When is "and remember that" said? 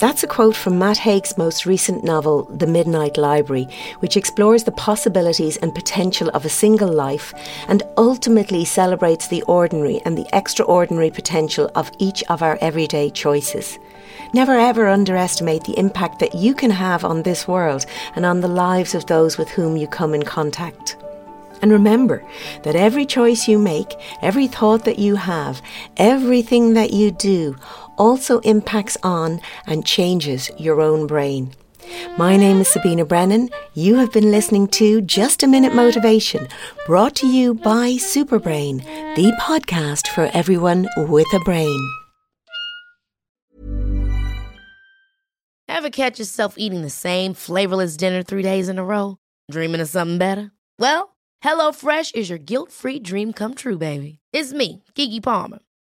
21.60-22.76